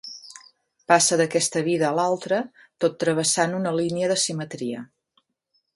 Passa 0.91 1.19
d'aquesta 1.21 1.63
vida 1.67 1.87
a 1.89 1.91
l'altra, 1.99 2.41
tot 2.85 2.99
travessant 3.05 3.55
una 3.61 3.75
línia 3.81 4.11
de 4.15 4.19
simetria. 4.27 4.85